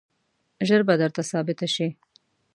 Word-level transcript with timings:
ژر 0.67 0.81
به 0.87 0.93
درته 1.01 1.21
ثابته 1.31 1.67
شي. 1.75 1.87